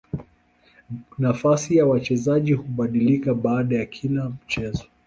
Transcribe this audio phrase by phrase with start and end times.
[1.17, 4.83] Nafasi ya wachezaji hubadilika baada ya kila mchezo.